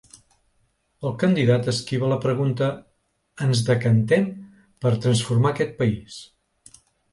El 1.09 1.11
candidat 1.23 1.69
esquiva 1.73 2.09
la 2.13 2.17
pregunta: 2.23 2.71
‘Ens 3.49 3.63
decantem 3.69 4.27
per 4.49 4.95
a 4.95 5.01
transformar 5.07 5.55
aquest 5.55 5.81
país’. 5.85 6.21